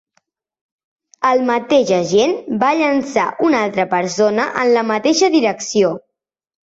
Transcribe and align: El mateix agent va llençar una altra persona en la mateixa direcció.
El 1.31 1.41
mateix 1.49 1.91
agent 1.97 2.33
va 2.63 2.69
llençar 2.79 3.25
una 3.49 3.59
altra 3.65 3.85
persona 3.91 4.47
en 4.63 4.73
la 4.79 4.85
mateixa 4.93 5.29
direcció. 5.37 5.93